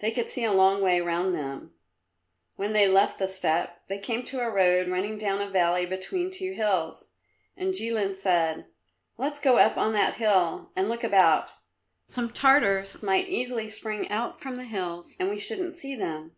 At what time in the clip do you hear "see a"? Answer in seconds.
0.28-0.50